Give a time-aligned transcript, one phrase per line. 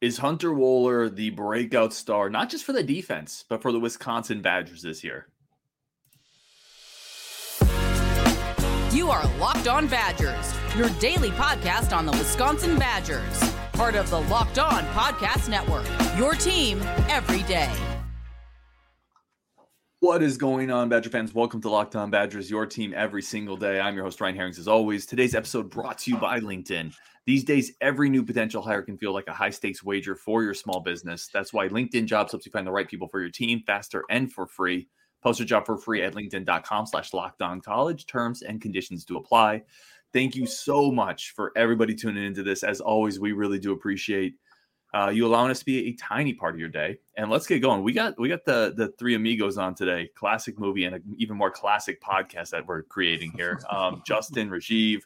[0.00, 4.40] Is Hunter Wohler the breakout star, not just for the defense, but for the Wisconsin
[4.40, 5.26] Badgers this year?
[8.94, 14.22] You are Locked On Badgers, your daily podcast on the Wisconsin Badgers, part of the
[14.22, 15.84] Locked On Podcast Network,
[16.16, 16.80] your team
[17.10, 17.70] every day.
[19.98, 21.34] What is going on, Badger fans?
[21.34, 23.78] Welcome to Locked On Badgers, your team every single day.
[23.78, 25.04] I'm your host, Ryan Herrings, as always.
[25.04, 26.94] Today's episode brought to you by LinkedIn.
[27.30, 30.52] These days, every new potential hire can feel like a high stakes wager for your
[30.52, 31.30] small business.
[31.32, 34.32] That's why LinkedIn Jobs helps you find the right people for your team faster and
[34.32, 34.88] for free.
[35.22, 38.06] Post a job for free at linkedin.com slash lockdown college.
[38.06, 39.62] Terms and conditions to apply.
[40.12, 42.64] Thank you so much for everybody tuning into this.
[42.64, 44.34] As always, we really do appreciate
[44.92, 46.98] uh, you allowing us to be a tiny part of your day.
[47.16, 47.84] And let's get going.
[47.84, 50.10] We got we got the the three amigos on today.
[50.16, 53.60] Classic movie and an even more classic podcast that we're creating here.
[53.70, 55.02] Um, Justin, Rajiv,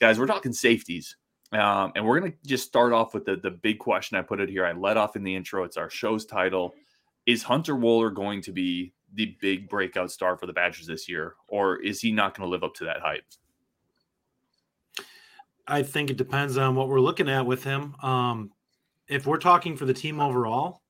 [0.00, 1.14] guys, we're talking safeties.
[1.52, 4.16] Um, and we're going to just start off with the, the big question.
[4.16, 4.64] I put it here.
[4.64, 5.64] I let off in the intro.
[5.64, 6.74] It's our show's title.
[7.26, 11.34] Is Hunter Wohler going to be the big breakout star for the Badgers this year,
[11.48, 13.24] or is he not going to live up to that hype?
[15.68, 17.94] I think it depends on what we're looking at with him.
[18.02, 18.50] Um,
[19.08, 20.82] if we're talking for the team overall,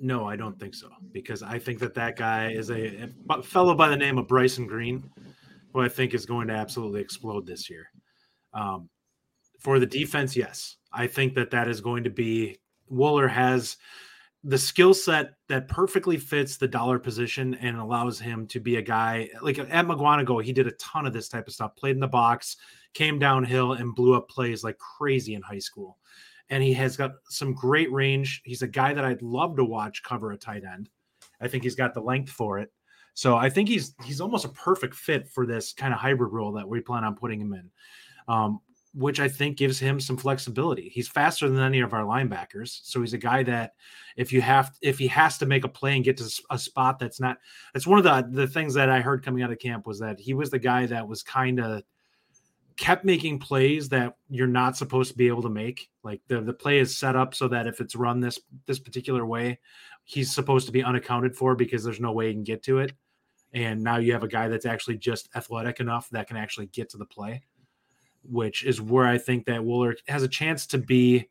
[0.00, 3.74] no, I don't think so because I think that that guy is a, a fellow
[3.74, 5.08] by the name of Bryson Green,
[5.72, 7.86] who I think is going to absolutely explode this year.
[8.54, 8.88] Um,
[9.64, 12.58] for the defense, yes, I think that that is going to be
[12.92, 13.78] Wohler has
[14.44, 18.82] the skill set that perfectly fits the dollar position and allows him to be a
[18.82, 20.44] guy like at Mukwonago.
[20.44, 22.58] He did a ton of this type of stuff, played in the box,
[22.92, 25.96] came downhill, and blew up plays like crazy in high school.
[26.50, 28.42] And he has got some great range.
[28.44, 30.90] He's a guy that I'd love to watch cover a tight end.
[31.40, 32.70] I think he's got the length for it.
[33.14, 36.52] So I think he's he's almost a perfect fit for this kind of hybrid role
[36.52, 37.70] that we plan on putting him in.
[38.28, 38.60] Um,
[38.94, 40.88] which I think gives him some flexibility.
[40.88, 43.74] He's faster than any of our linebackers, so he's a guy that
[44.16, 46.98] if you have if he has to make a play and get to a spot
[46.98, 47.38] that's not
[47.72, 50.20] that's one of the the things that I heard coming out of camp was that
[50.20, 51.82] he was the guy that was kind of
[52.76, 55.90] kept making plays that you're not supposed to be able to make.
[56.04, 59.26] Like the the play is set up so that if it's run this this particular
[59.26, 59.58] way,
[60.04, 62.92] he's supposed to be unaccounted for because there's no way he can get to it.
[63.52, 66.90] And now you have a guy that's actually just athletic enough that can actually get
[66.90, 67.42] to the play
[68.24, 71.28] which is where I think that Wohler has a chance to be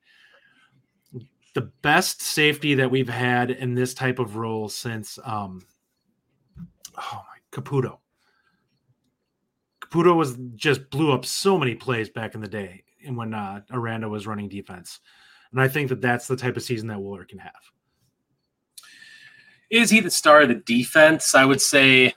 [1.54, 5.62] the best safety that we've had in this type of role since um
[6.98, 8.00] oh my Caputo.
[9.82, 13.62] Caputo was just blew up so many plays back in the day and when uh,
[13.72, 15.00] Aranda was running defense.
[15.52, 17.52] And I think that that's the type of season that Wohler can have.
[19.70, 21.36] Is he the star of the defense?
[21.36, 22.16] I would say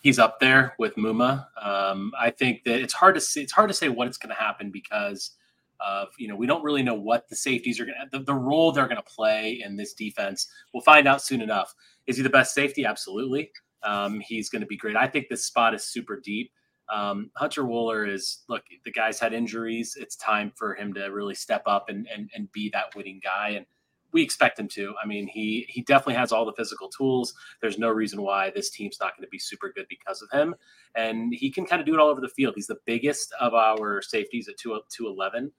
[0.00, 1.46] he's up there with Muma.
[1.60, 4.34] Um, I think that it's hard to say, it's hard to say what it's going
[4.34, 5.32] to happen because
[5.80, 8.34] of you know we don't really know what the safeties are going to the, the
[8.34, 10.48] role they're going to play in this defense.
[10.72, 11.74] We'll find out soon enough.
[12.06, 12.84] Is he the best safety?
[12.84, 13.50] Absolutely.
[13.82, 14.96] Um, he's going to be great.
[14.96, 16.50] I think this spot is super deep.
[16.92, 18.64] Um, Hunter Wohler is look.
[18.84, 19.96] The guy's had injuries.
[20.00, 23.50] It's time for him to really step up and and, and be that winning guy.
[23.50, 23.66] And
[24.12, 24.94] we expect him to.
[25.02, 27.34] I mean, he he definitely has all the physical tools.
[27.60, 30.54] There's no reason why this team's not going to be super good because of him,
[30.94, 32.54] and he can kind of do it all over the field.
[32.56, 35.52] He's the biggest of our safeties at two two eleven.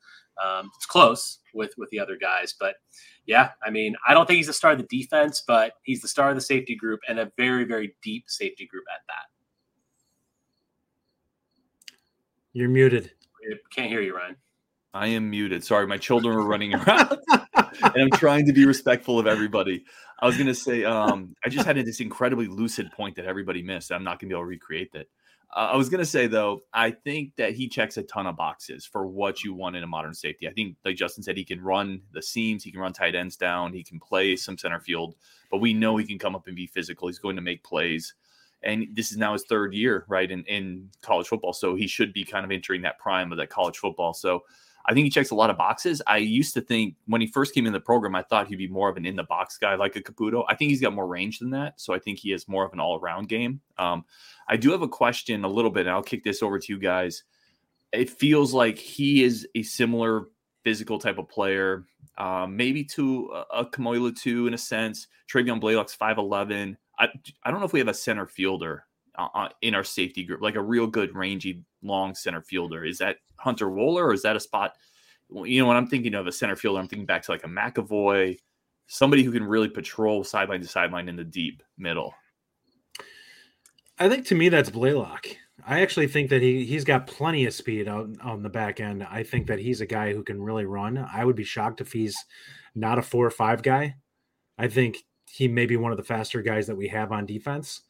[0.44, 2.76] Um, it's close with with the other guys, but
[3.26, 6.08] yeah, I mean, I don't think he's the star of the defense, but he's the
[6.08, 9.26] star of the safety group and a very very deep safety group at that.
[12.54, 13.12] You're muted.
[13.50, 14.36] I can't hear you, Ryan.
[14.94, 15.64] I am muted.
[15.64, 17.18] Sorry, my children were running around.
[17.84, 19.84] and I'm trying to be respectful of everybody.
[20.19, 23.91] I was gonna say, um, I just had this incredibly lucid point that everybody missed.
[23.91, 25.07] I'm not gonna be able to recreate that.
[25.56, 28.85] Uh, I was gonna say though, I think that he checks a ton of boxes
[28.85, 30.47] for what you want in a modern safety.
[30.47, 33.38] I think, like Justin said, he can run the seams, he can run tight ends
[33.38, 35.16] down, he can play some center field,
[35.50, 37.07] but we know he can come up and be physical.
[37.07, 38.13] He's going to make plays,
[38.62, 42.13] and this is now his third year, right, in in college football, so he should
[42.13, 44.13] be kind of entering that prime of that college football.
[44.13, 44.44] So
[44.86, 46.02] I think he checks a lot of boxes.
[46.08, 48.68] I used to think when he first came in the program, I thought he'd be
[48.68, 50.46] more of an in the box guy like a Caputo.
[50.48, 51.80] I think he's got more range than that.
[51.80, 53.62] So I think he has more of an all around game.
[53.78, 54.06] Um,
[54.48, 56.80] I do have a question a little bit, and I'll kick this over to you
[56.80, 57.24] guys.
[57.92, 60.26] It feels like he is a similar
[60.64, 61.86] physical type of player,
[62.18, 65.08] um, maybe to a, a Kamoi Latu, in a sense.
[65.32, 66.78] Travian Blaylock's 5'11.
[66.98, 67.08] I,
[67.44, 68.86] I don't know if we have a center fielder
[69.19, 72.86] uh, uh, in our safety group, like a real good rangy long center fielder.
[72.86, 74.74] Is that Hunter Wohler or is that a spot?
[75.30, 77.48] You know, when I'm thinking of a center fielder, I'm thinking back to like a
[77.48, 78.39] McEvoy,
[78.88, 82.13] somebody who can really patrol sideline to sideline in the deep middle.
[84.00, 85.27] I think to me that's Blaylock.
[85.68, 89.04] I actually think that he he's got plenty of speed out on the back end.
[89.04, 91.06] I think that he's a guy who can really run.
[91.13, 92.15] I would be shocked if he's
[92.74, 93.95] not a four or five guy.
[94.57, 94.98] I think
[95.30, 97.81] he may be one of the faster guys that we have on defense.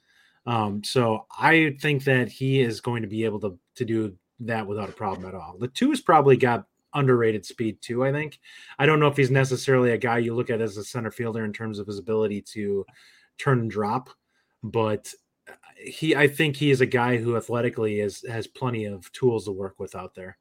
[0.49, 4.65] Um, so I think that he is going to be able to to do that
[4.65, 5.55] without a problem at all.
[5.59, 6.65] Latu has probably got
[6.95, 8.03] underrated speed too.
[8.03, 8.39] I think.
[8.79, 11.45] I don't know if he's necessarily a guy you look at as a center fielder
[11.45, 12.83] in terms of his ability to
[13.37, 14.09] turn and drop,
[14.63, 15.13] but
[15.77, 19.51] he I think he is a guy who athletically is has plenty of tools to
[19.51, 20.39] work with out there.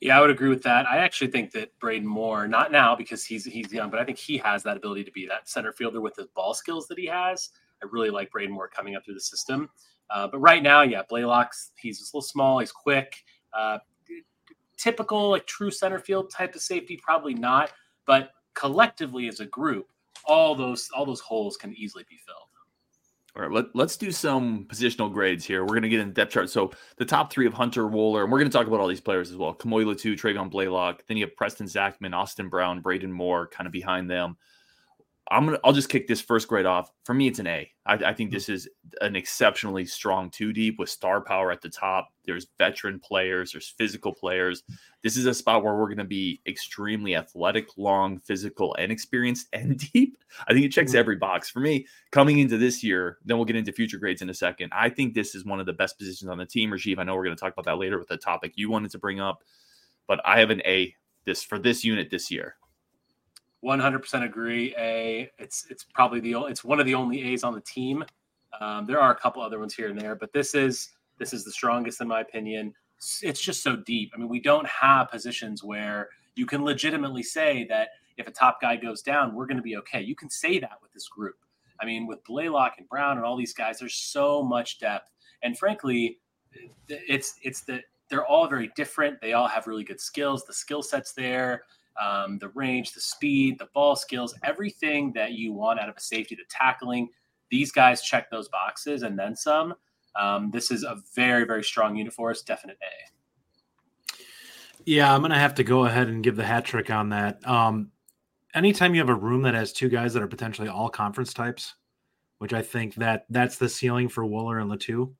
[0.00, 0.86] Yeah, I would agree with that.
[0.86, 4.16] I actually think that Braedyn Moore, not now because he's he's young, but I think
[4.16, 7.04] he has that ability to be that center fielder with his ball skills that he
[7.04, 7.50] has.
[7.84, 9.68] I really like Braedyn Moore coming up through the system.
[10.10, 13.24] Uh, but right now, yeah, Blaylock's he's a little small, he's quick.
[13.52, 13.78] Uh,
[14.76, 17.72] typical like true center field type of safety, probably not.
[18.06, 19.88] But collectively as a group,
[20.24, 22.38] all those all those holes can easily be filled.
[23.36, 25.62] All right, let, let's do some positional grades here.
[25.62, 26.50] We're going to get in depth chart.
[26.50, 29.00] So the top three of Hunter Wohler, and we're going to talk about all these
[29.00, 29.52] players as well.
[29.52, 31.04] Kamoi Latu, Travian Blaylock.
[31.08, 34.36] Then you have Preston Zachman, Austin Brown, Braedyn Moore kind of behind them.
[35.30, 36.90] I'm gonna I'll just kick this first grade off.
[37.04, 37.70] For me, it's an A.
[37.86, 38.68] I, I think this is
[39.00, 42.08] an exceptionally strong two deep with star power at the top.
[42.26, 44.62] There's veteran players, there's physical players.
[45.02, 49.78] This is a spot where we're gonna be extremely athletic, long, physical, and experienced and
[49.92, 50.18] deep.
[50.46, 50.98] I think it checks mm-hmm.
[50.98, 51.86] every box for me.
[52.12, 54.72] Coming into this year, then we'll get into future grades in a second.
[54.74, 56.70] I think this is one of the best positions on the team.
[56.70, 58.98] Rajiv, I know we're gonna talk about that later with the topic you wanted to
[58.98, 59.42] bring up,
[60.06, 60.94] but I have an A
[61.24, 62.56] this for this unit this year.
[63.64, 64.74] 100% agree.
[64.78, 68.04] A, it's it's probably the it's one of the only A's on the team.
[68.60, 71.44] Um, there are a couple other ones here and there, but this is this is
[71.44, 72.74] the strongest in my opinion.
[73.22, 74.12] It's just so deep.
[74.14, 78.60] I mean, we don't have positions where you can legitimately say that if a top
[78.60, 80.00] guy goes down, we're going to be okay.
[80.00, 81.36] You can say that with this group.
[81.80, 85.10] I mean, with Blaylock and Brown and all these guys, there's so much depth,
[85.42, 86.18] and frankly,
[86.88, 89.20] it's it's that they're all very different.
[89.20, 90.44] They all have really good skills.
[90.44, 91.62] The skill sets there
[92.02, 96.00] um, the range, the speed, the ball skills, everything that you want out of a
[96.00, 97.08] safety, the tackling.
[97.50, 99.74] These guys check those boxes and then some.
[100.16, 102.42] Um, this is a very, very strong unit for us.
[102.42, 104.14] Definite A.
[104.84, 107.46] Yeah, I'm going to have to go ahead and give the hat trick on that.
[107.48, 107.90] Um,
[108.54, 111.74] anytime you have a room that has two guys that are potentially all conference types,
[112.38, 115.12] which I think that that's the ceiling for Wohler and Latu,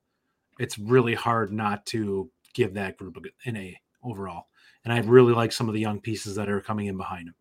[0.58, 3.16] it's really hard not to give that group
[3.46, 4.46] an A overall
[4.84, 7.34] and I really like some of the young pieces that are coming in behind him.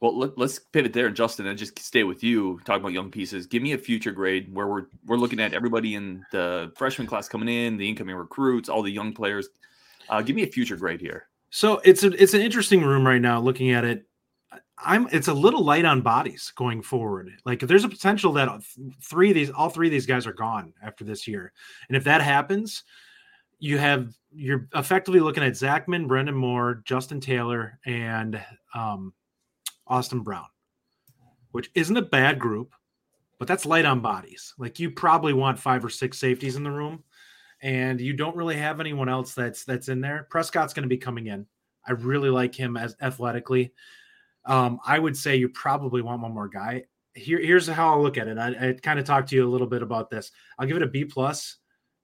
[0.00, 2.60] Well, let, us pivot there, Justin, and just stay with you.
[2.64, 3.48] Talk about young pieces.
[3.48, 7.28] Give me a future grade where we're we're looking at everybody in the freshman class
[7.28, 9.48] coming in, the incoming recruits, all the young players.
[10.08, 11.26] Uh, give me a future grade here.
[11.50, 13.40] So it's a, it's an interesting room right now.
[13.40, 14.06] Looking at it,
[14.78, 17.32] I'm it's a little light on bodies going forward.
[17.44, 18.62] Like there's a potential that
[19.02, 21.52] three of these, all three of these guys are gone after this year,
[21.88, 22.84] and if that happens,
[23.58, 28.40] you have you're effectively looking at Zachman, Braedyn Moore, Justin Taylor, and
[28.74, 29.12] um,
[29.86, 30.46] Austin Brown,
[31.52, 32.74] which isn't a bad group,
[33.38, 34.54] but that's light on bodies.
[34.58, 37.02] Like you probably want five or six safeties in the room,
[37.62, 40.28] and you don't really have anyone else that's that's in there.
[40.30, 41.46] Prescott's going to be coming in.
[41.86, 43.72] I really like him as athletically.
[44.44, 46.84] Um, I would say you probably want one more guy.
[47.14, 48.38] Here, here's how I'll look at it.
[48.38, 50.30] I, I kind of talked to you a little bit about this.
[50.58, 51.56] I'll give it a B plus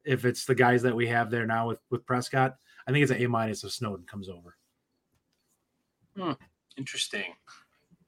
[0.05, 2.57] if it's the guys that we have there now with with Prescott.
[2.87, 4.57] I think it's an A minus if Snowden comes over.
[6.17, 6.33] Hmm,
[6.77, 7.35] interesting.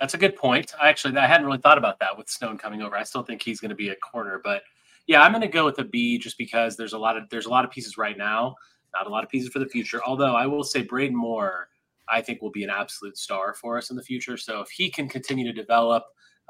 [0.01, 0.75] That's a good point.
[0.81, 2.97] I actually I hadn't really thought about that with Snowden coming over.
[2.97, 4.63] I still think he's going to be a corner, but
[5.07, 7.47] yeah, I'm going to go with a B just because there's a lot of there's
[7.47, 8.55] a lot of pieces right now,
[8.93, 10.01] not a lot of pieces for the future.
[10.05, 11.69] Although I will say Braedyn Moore,
[12.09, 14.37] I think will be an absolute star for us in the future.
[14.37, 16.05] So if he can continue to develop,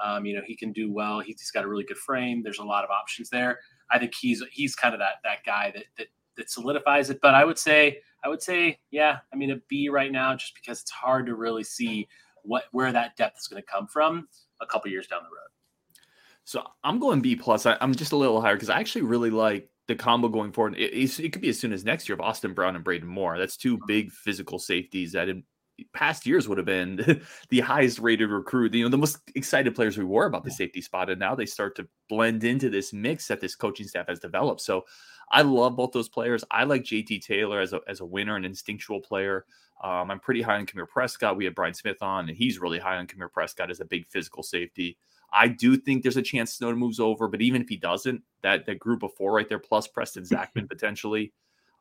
[0.04, 1.20] um, you know, he can do well.
[1.20, 2.42] He's got a really good frame.
[2.42, 3.60] There's a lot of options there.
[3.90, 7.20] I think he's he's kind of that that guy that that that solidifies it.
[7.20, 9.18] But I would say I would say yeah.
[9.32, 12.08] I mean a B right now, just because it's hard to really see
[12.42, 14.28] what where that depth is going to come from
[14.60, 15.50] a couple years down the road.
[16.44, 17.66] So I'm going B plus.
[17.66, 20.76] I, am just a little higher because I actually really like the combo going forward.
[20.76, 23.36] It, it, could be as soon as next year of Austin Brown and Braedyn Moore.
[23.36, 23.86] That's two mm-hmm.
[23.86, 25.42] big physical safeties that in
[25.92, 29.98] past years would have been the highest rated recruit, you know, the most excited players
[29.98, 31.10] we were about the safety spot.
[31.10, 34.60] And now they start to blend into this mix that this coaching staff has developed.
[34.60, 34.84] So
[35.30, 36.44] I love both those players.
[36.50, 39.44] I like JT Taylor as a, as a winner, an instinctual player.
[39.82, 41.36] Um, I'm pretty high on Kamir Prescott.
[41.36, 44.06] We had Brian Smith on, and he's really high on Kamir Prescott as a big
[44.06, 44.96] physical safety.
[45.32, 48.64] I do think there's a chance Snowden moves over, but even if he doesn't, that
[48.66, 51.32] that group of four right there, plus Preston Zachman potentially,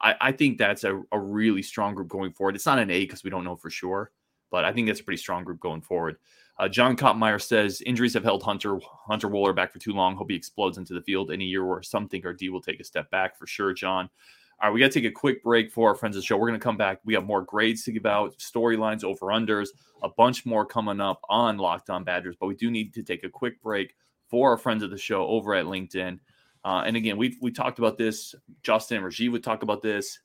[0.01, 2.55] I, I think that's a, a really strong group going forward.
[2.55, 4.11] It's not an A because we don't know for sure,
[4.51, 6.17] but I think that's a pretty strong group going forward.
[6.57, 10.15] Uh, John Kottmeyer says injuries have held Hunter Hunter Wohler back for too long.
[10.15, 12.61] Hope he explodes into the field in a year where some think our D will
[12.61, 14.09] take a step back for sure, John.
[14.61, 16.37] All right, we got to take a quick break for our friends of the show.
[16.37, 17.01] We're going to come back.
[17.03, 19.67] We have more grades to give out, storylines, over unders,
[20.01, 22.37] a bunch more coming up on Locked On Badgers.
[22.39, 23.95] But we do need to take a quick break
[24.29, 26.19] for our friends of the show over at LinkedIn.
[26.65, 28.33] Uh, and again, we we talked about this.
[28.63, 30.17] Justin and Rajiv would talk about this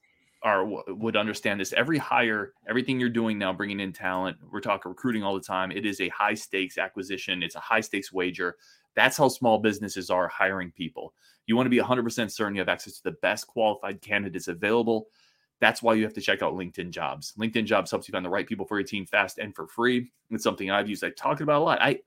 [0.42, 1.74] or would understand this.
[1.74, 5.70] Every hire, everything you're doing now, bringing in talent, we're talking recruiting all the time.
[5.70, 7.42] It is a high stakes acquisition.
[7.42, 8.56] It's a high stakes wager.
[8.96, 11.12] That's how small businesses are hiring people.
[11.46, 15.08] You want to be 100% certain you have access to the best qualified candidates available.
[15.60, 17.34] That's why you have to check out LinkedIn Jobs.
[17.38, 20.10] LinkedIn Jobs helps you find the right people for your team fast and for free.
[20.30, 21.04] It's something I've used.
[21.04, 21.82] I talked about a lot.
[21.82, 21.98] I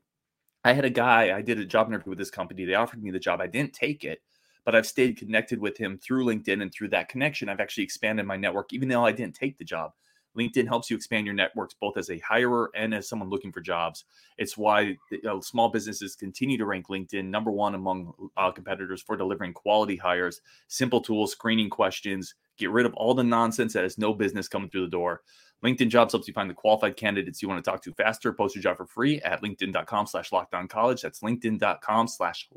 [0.64, 2.66] I had a guy, I did a job interview with this company.
[2.66, 3.42] They offered me the job.
[3.42, 4.22] I didn't take it
[4.66, 6.62] but I've stayed connected with him through LinkedIn.
[6.62, 9.66] And through that connection, I've actually expanded my network, even though I didn't take the
[9.66, 9.92] job.
[10.38, 13.62] LinkedIn helps you expand your networks both as a hirer and as someone looking for
[13.62, 14.06] jobs.
[14.40, 19.04] It's why you know, small businesses continue to rank LinkedIn number one among uh, competitors
[19.04, 23.84] for delivering quality hires, simple tools, screening questions, get rid of all the nonsense that
[23.84, 25.22] has no business coming through the door.
[25.64, 28.34] LinkedIn jobs helps you find the qualified candidates you want to talk to faster.
[28.34, 30.30] Post your job for free at linkedin.com slash
[30.68, 31.02] college.
[31.02, 32.50] That's linkedin.com slash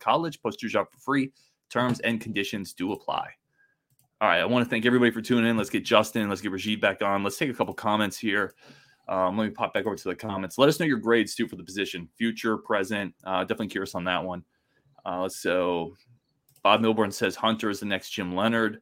[0.00, 0.42] college.
[0.42, 1.32] Post your job for free.
[1.68, 3.28] Terms and conditions do apply.
[4.20, 4.40] All right.
[4.40, 5.56] I want to thank everybody for tuning in.
[5.56, 7.22] Let's get Justin, let's get Rajiv back on.
[7.22, 8.54] Let's take a couple comments here.
[9.08, 10.58] Um, let me pop back over to the comments.
[10.58, 13.14] Let us know your grades too for the position, future, present.
[13.24, 14.44] Uh, definitely curious on that one.
[15.04, 15.96] Uh, so
[16.62, 18.80] Bob Milburn says Hunter is the next Jim Leonhard.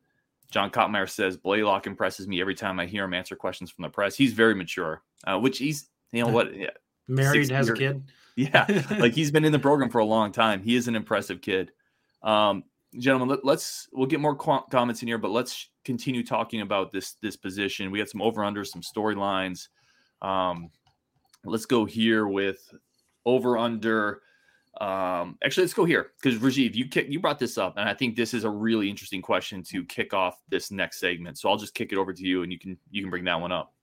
[0.51, 3.91] John Kottmeyer says Blaylock impresses me every time I hear him answer questions from the
[3.91, 4.17] press.
[4.17, 6.71] He's very mature, uh, which he's you know what yeah,
[7.07, 8.03] married has year, a kid.
[8.39, 10.63] Yeah, like he's been in the program for a long time.
[10.63, 11.73] He is an impressive kid.
[12.23, 12.63] Um,
[12.97, 17.15] gentlemen, let, us we'll get more comments in here, but let's continue talking about this
[17.21, 17.91] this position.
[17.91, 19.67] We got some over under, some storylines.
[20.23, 20.71] Um,
[21.45, 22.73] let's go here with
[23.27, 24.23] over under.
[24.81, 27.95] Um, actually, let's go here because Rajiv, you kick, you brought this up, and I
[27.95, 31.39] think this is a really interesting question to kick off this next segment.
[31.39, 33.41] So I'll just kick it over to you, and you can you can bring that
[33.41, 33.75] one up.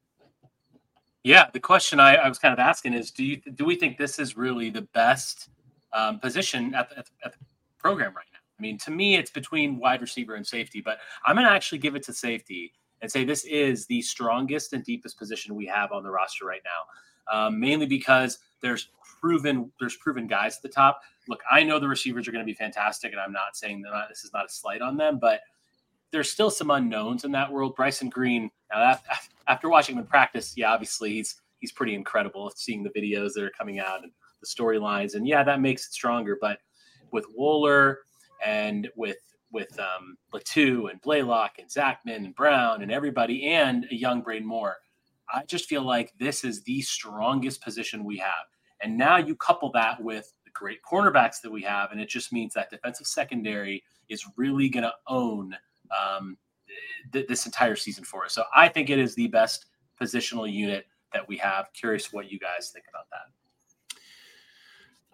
[1.24, 3.98] Yeah, the question I, I was kind of asking is, do you do we think
[3.98, 5.50] this is really the best
[5.92, 7.40] um, position at the, at the
[7.78, 8.40] program right now?
[8.58, 11.80] I mean, to me, it's between wide receiver and safety, but I'm going to actually
[11.80, 12.72] give it to safety
[13.02, 16.62] and say this is the strongest and deepest position we have on the roster right
[16.64, 16.86] now.
[17.32, 18.90] Um, mainly because there's
[19.20, 21.02] proven there's proven guys at the top.
[21.28, 24.10] Look, I know the receivers are going to be fantastic, and I'm not saying that
[24.10, 25.42] this is not a slight on them, but
[26.12, 27.76] there's still some unknowns in that world.
[27.76, 29.00] Bryson Green, now
[29.48, 32.52] after watching him in practice, yeah, obviously he's he's pretty incredible.
[32.56, 35.94] Seeing the videos that are coming out and the storylines, and yeah, that makes it
[35.94, 36.38] stronger.
[36.40, 36.60] But
[37.12, 37.98] with Wohler
[38.46, 39.18] and with
[39.52, 44.44] with um, Latu and Blaylock and Zachman and Brown and everybody and a young Braedyn
[44.44, 44.78] Moore.
[45.34, 48.46] I just feel like this is the strongest position we have.
[48.82, 52.34] And now you couple that with the great cornerbacks that we have, and it just
[52.34, 55.56] means that defensive secondary is really going to own
[55.98, 56.38] um,
[57.12, 58.34] th- this entire season for us.
[58.34, 59.66] So I think it is the best
[60.00, 61.72] positional unit that we have.
[61.74, 64.00] Curious what you guys think about that.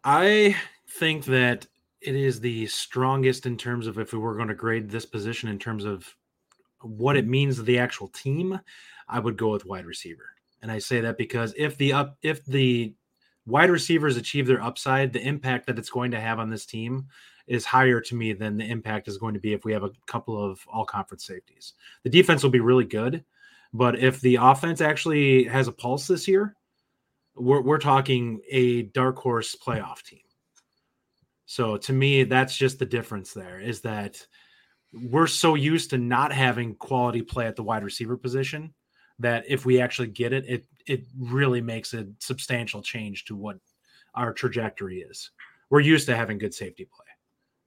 [0.04, 0.56] I
[0.90, 1.68] think that
[2.02, 5.48] it is the strongest in terms of if we were going to grade this position
[5.48, 6.16] in terms of
[6.82, 8.60] what it means to the actual team,
[9.08, 10.30] I would go with wide receiver.
[10.62, 12.94] And I say that because if the up if the
[13.46, 17.08] wide receivers achieve their upside, the impact that it's going to have on this team
[17.48, 19.92] is higher to me than the impact is going to be if we have a
[20.08, 21.74] couple of all conference safeties.
[22.04, 23.26] The defense will be really good,
[23.74, 26.56] but if the offense actually has a pulse this year,
[27.36, 30.20] we're, we're talking a dark horse playoff team.
[31.46, 34.26] So to me, that's just the difference there is that
[34.94, 38.74] we're so used to not having quality play at the wide receiver position
[39.20, 43.58] that if we actually get it, it it really makes a substantial change to what
[44.16, 45.32] our trajectory is.
[45.70, 47.06] We're used to having good safety play.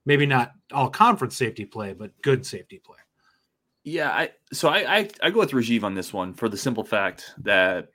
[0.04, 2.98] Maybe not all conference safety play, but good safety play.
[3.84, 6.84] Yeah, I so I I, I go with Rajiv on this one for the simple
[6.84, 7.88] fact that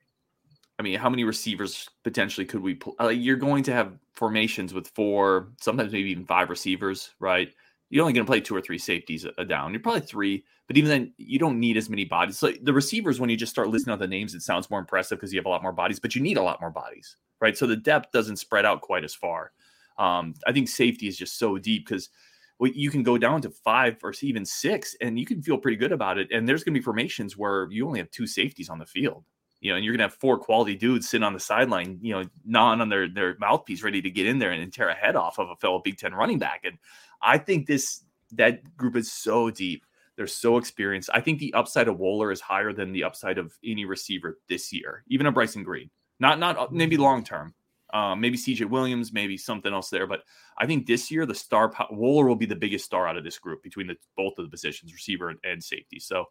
[0.80, 2.76] I mean, how many receivers potentially could we?
[2.76, 2.96] Pull?
[3.00, 7.54] Uh, you're going to have formations with four, sometimes maybe even five receivers, right?
[7.90, 9.74] You're only going to play two or three safeties a down.
[9.74, 12.38] You're probably three, but even then, you don't need as many bodies.
[12.38, 15.18] So the receivers, when you just start listing out the names, it sounds more impressive
[15.18, 17.58] because you have a lot more bodies, but you need a lot more bodies, right?
[17.58, 19.52] So the depth doesn't spread out quite as far.
[19.98, 22.10] Um, I think safety is just so deep because
[22.62, 25.92] you can go down to five or even six, and you can feel pretty good
[25.92, 26.30] about it.
[26.32, 29.24] And there's going to be formations where you only have two safeties on the field,
[29.62, 32.24] you know, and you're gonna have four quality dudes sitting on the sideline, you know,
[32.46, 35.38] gnawing on their their mouthpiece, ready to get in there and tear a head off
[35.40, 36.62] of a fellow Big Ten running back.
[36.64, 36.78] And
[37.22, 39.86] I think this that group is so deep
[40.16, 41.10] They're so experienced.
[41.14, 44.72] I think the upside of Wohler is higher than the upside of any receiver this
[44.74, 45.90] year, even a Bryson Green.
[46.20, 47.54] Not not uh, maybe long term.
[47.92, 50.06] Um, maybe CJ Williams, maybe something else there.
[50.06, 50.22] But
[50.60, 53.40] I think this year the star Wohler will be the biggest star out of this
[53.40, 56.00] group between the both of the positions, receiver and, and safety.
[56.00, 56.26] So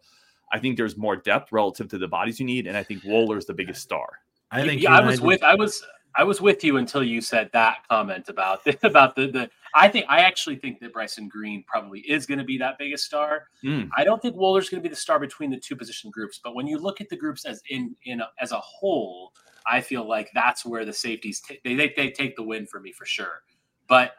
[0.52, 3.38] I think there's more depth relative to the bodies you need, and I think Wohler
[3.38, 4.09] is the biggest star.
[4.50, 5.85] I think yeah, I was with I was
[6.19, 9.51] I was with you until you said that comment about the, about the the.
[9.73, 13.05] I think I actually think that Bryson Green probably is going to be that biggest
[13.05, 13.45] star.
[13.65, 13.89] Mm.
[13.97, 16.57] I don't think Wohler's going to be the star between the two position groups, but
[16.57, 19.33] when you look at the groups as in in a, as a whole,
[19.65, 22.81] I feel like that's where the safeties t- they, they they take the win for
[22.81, 23.43] me for sure.
[23.89, 24.13] But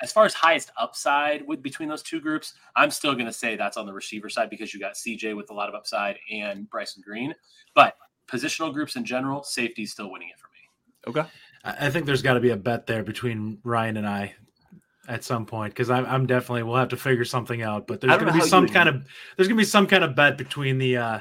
[0.00, 3.56] as far as highest upside with between those two groups, I'm still going to say
[3.56, 6.68] that's on the receiver side because you got CJ with a lot of upside and
[6.68, 7.34] Bryson Green.
[7.74, 7.94] But
[8.26, 10.51] positional groups in general, safety's still winning it for me.
[11.06, 11.24] Okay.
[11.64, 14.34] I think there's got to be a bet there between Ryan and I
[15.08, 17.86] at some point because I'm, I'm definitely we'll have to figure something out.
[17.86, 19.06] But there's going to be some kind of
[19.36, 21.20] there's going to be some kind of bet between the uh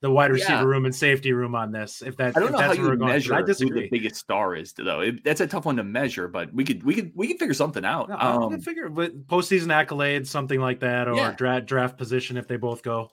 [0.00, 0.64] the wide receiver yeah.
[0.64, 2.02] room and safety room on this.
[2.02, 3.82] If that I don't know how you measure I disagree.
[3.82, 5.00] who the biggest star is though.
[5.00, 7.54] It, that's a tough one to measure, but we could we could we could figure
[7.54, 8.08] something out.
[8.08, 11.32] No, um, we figure but postseason accolades, something like that, or yeah.
[11.32, 13.10] draft draft position if they both go.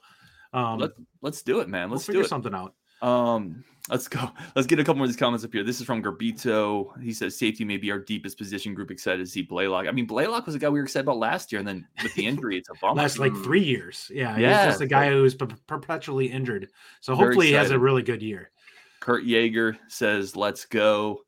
[0.54, 0.92] Um, Let,
[1.24, 1.90] us do it, man.
[1.90, 2.30] Let's we'll do it.
[2.30, 2.76] something out.
[3.02, 4.30] Um, let's go.
[4.56, 5.64] Let's get a couple more of these comments up here.
[5.64, 7.00] This is from Garbito.
[7.02, 8.92] He says safety may be our deepest position group.
[8.92, 9.88] Excited to see Blaylock.
[9.88, 12.14] I mean, Blaylock was a guy we were excited about last year, and then with
[12.16, 13.02] the injury, it's a bummer.
[13.02, 14.12] Last like three years.
[14.14, 14.66] Yeah, yeah.
[14.66, 16.70] He's just a guy who's per- perpetually injured.
[17.02, 18.52] So hopefully he has a really good year.
[19.00, 21.22] Kurt Yeager says, "Let's go."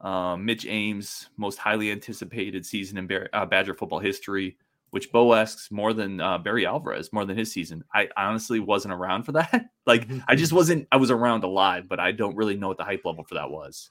[0.00, 4.58] Um, Mitch Ames, most highly anticipated season in uh, Badger football history
[4.94, 7.82] which Bo asks more than uh, Barry Alvarez, more than his season.
[7.92, 9.70] I, honestly wasn't around for that.
[9.86, 12.84] like, I just wasn't, I was around alive, but I don't really know what the
[12.84, 13.90] hype level for that was.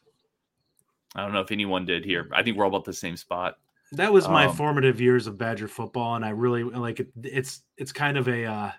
[1.13, 2.29] I don't know if anyone did here.
[2.33, 3.57] I think we're all about the same spot.
[3.91, 7.10] That was my um, formative years of Badger football, and I really like it.
[7.22, 8.72] It's it's kind of a uh,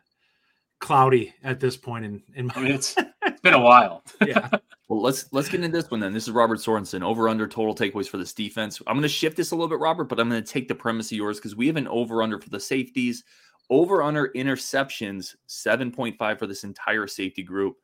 [0.81, 2.55] cloudy at this point in in my.
[2.57, 4.03] I mean, it's it's been a while.
[4.27, 4.49] yeah.
[4.89, 6.13] Well, let's let's get into this one then.
[6.13, 8.81] This is Robert Sorensen over under total takeaways for this defense.
[8.87, 10.75] I'm going to shift this a little bit, Robert, but I'm going to take the
[10.75, 13.25] premise of yours because we have an over under for the safeties,
[13.71, 17.77] over under interceptions 7.5 for this entire safety group.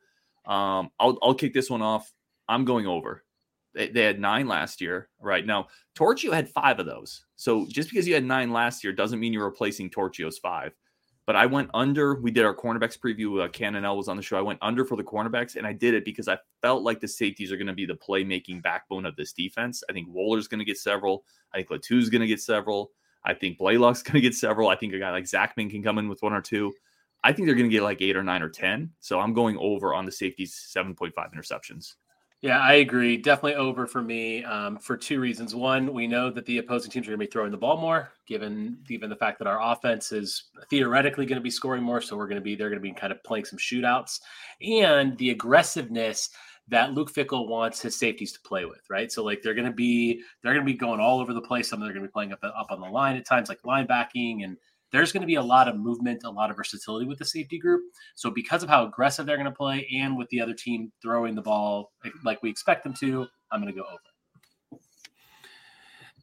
[0.45, 2.13] Um, I'll I'll kick this one off.
[2.49, 3.25] I'm going over.
[3.73, 5.47] They, they had nine last year, right?
[5.47, 7.25] Now Torchio had five of those.
[7.37, 10.73] So just because you had nine last year doesn't mean you're replacing Torchio's five
[11.31, 12.17] but I went under.
[12.17, 13.45] We did our cornerbacks preview.
[13.45, 14.37] Uh, Cannon was on the show.
[14.37, 17.07] I went under for the cornerbacks, and I did it because I felt like the
[17.07, 19.85] safeties are going to be the playmaking backbone of this defense.
[19.89, 21.23] I think Wohler's going to get several.
[21.55, 22.91] I think Latu's going to get several.
[23.23, 24.71] I think Blaylock's going to get several.
[24.71, 26.75] I think a guy like Zachman can come in with one or two.
[27.23, 28.91] I think they're going to get like eight or nine or 10.
[28.99, 31.95] So I'm going over on the safeties, 7.5 interceptions.
[32.43, 33.19] Yeah, I agree.
[33.19, 35.55] Definitely over for me um, for two reasons.
[35.55, 38.13] One, we know that the opposing teams are going to be throwing the ball more,
[38.27, 42.01] given given the fact that our offense is theoretically going to be scoring more.
[42.01, 44.21] So we're going to be they're going to be kind of playing some shootouts,
[44.63, 46.31] and the aggressiveness
[46.69, 49.13] that Luke Fickell wants his safeties to play with, right?
[49.13, 51.69] So like they're going to be they're going to be going all over the place.
[51.69, 53.51] Some of them are going to be playing up up on the line at times,
[53.51, 54.57] like linebacking and
[54.93, 57.59] there's going to be a lot of movement, a lot of versatility with the safety
[57.59, 57.83] group.
[58.15, 61.35] So because of how aggressive they're going to play and with the other team throwing
[61.35, 61.93] the ball
[62.25, 64.81] like we expect them to, I'm going to go over.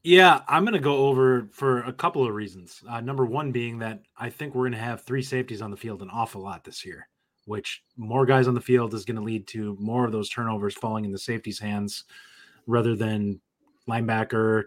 [0.04, 2.82] Yeah, I'm going to go over for a couple of reasons.
[2.90, 5.78] Uh, number one being that I think we're going to have three safeties on the
[5.78, 7.10] field an awful lot this year,
[7.46, 10.76] which more guys on the field is going to lead to more of those turnovers
[10.76, 12.06] falling in the safety's hands
[12.68, 13.42] rather than
[13.90, 14.66] linebacker,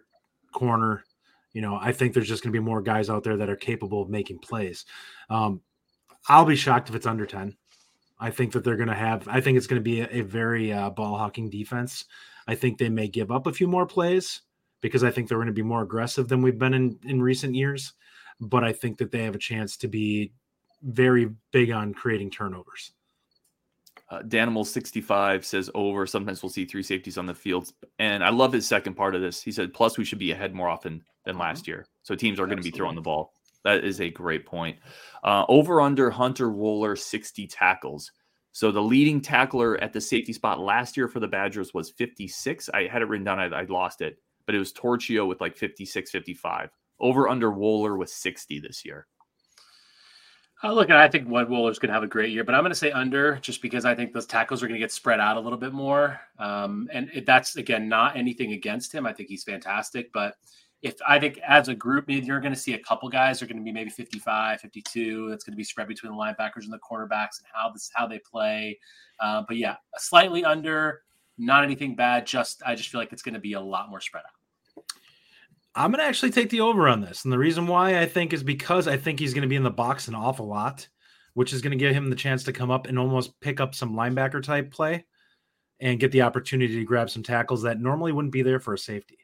[0.52, 1.04] corner,
[1.52, 3.56] you know, I think there's just going to be more guys out there that are
[3.56, 4.84] capable of making plays.
[5.28, 5.60] Um,
[6.28, 7.56] I'll be shocked if it's under 10.
[8.18, 10.20] I think that they're going to have, I think it's going to be a, a
[10.20, 12.04] very uh, ball hawking defense.
[12.46, 14.42] I think they may give up a few more plays
[14.80, 17.54] because I think they're going to be more aggressive than we've been in, in recent
[17.54, 17.94] years.
[18.40, 20.32] But I think that they have a chance to be
[20.82, 22.92] very big on creating turnovers.
[24.10, 26.06] Uh, Danimal65 says over.
[26.06, 27.72] Sometimes we'll see three safeties on the field.
[27.98, 29.40] And I love his second part of this.
[29.40, 31.42] He said, plus we should be ahead more often than mm-hmm.
[31.42, 31.86] last year.
[32.02, 33.32] So teams are going to be throwing the ball.
[33.64, 34.78] That is a great point.
[35.22, 38.10] Uh, over under Hunter Wohler 60 tackles.
[38.52, 42.68] So the leading tackler at the safety spot last year for the Badgers was 56.
[42.74, 43.38] I had it written down.
[43.38, 46.70] I, I lost it, but it was Torchio with like 56, 55.
[46.98, 49.06] Over under Wohler with 60 this year.
[50.62, 52.70] Uh, look, I think Wed Wohler's going to have a great year, but I'm going
[52.70, 55.38] to say under just because I think those tackles are going to get spread out
[55.38, 56.20] a little bit more.
[56.38, 59.06] Um, and it, that's, again, not anything against him.
[59.06, 60.12] I think he's fantastic.
[60.12, 60.34] But
[60.82, 63.46] if I think as a group, maybe you're going to see a couple guys are
[63.46, 65.30] going to be maybe 55, 52.
[65.30, 68.06] That's going to be spread between the linebackers and the cornerbacks and how this how
[68.06, 68.78] they play.
[69.18, 71.02] Uh, but yeah, slightly under,
[71.38, 72.26] not anything bad.
[72.26, 74.39] Just I just feel like it's going to be a lot more spread out.
[75.74, 77.24] I'm going to actually take the over on this.
[77.24, 79.62] And the reason why I think is because I think he's going to be in
[79.62, 80.88] the box an awful lot.
[81.34, 83.74] which is going to give him the chance to come up and almost pick up
[83.74, 85.04] some linebacker type play
[85.80, 88.78] and get the opportunity to grab some tackles that normally wouldn't be there for a
[88.78, 89.18] safety.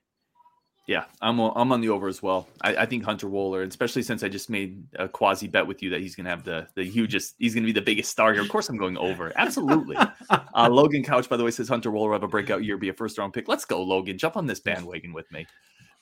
[0.86, 2.46] Yeah, I'm I'm on the over as well.
[2.60, 5.90] I, I think Hunter Wohler, especially since I just made a quasi bet with you
[5.90, 8.32] that he's going to have the the hugest, he's going to be the biggest star
[8.32, 8.40] here.
[8.40, 9.32] Of course, I'm going over.
[9.34, 9.96] Absolutely.
[10.30, 12.92] uh, Logan Couch, by the way, says Hunter Wohler have a breakout year, be a
[12.92, 13.48] first round pick.
[13.48, 14.16] Let's go, Logan.
[14.16, 15.44] Jump on this bandwagon with me.